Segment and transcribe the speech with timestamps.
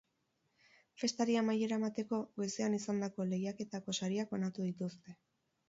[1.01, 5.19] Festari amaiera emateko, goizean izandako lehiaketako sariak banatu dituzte.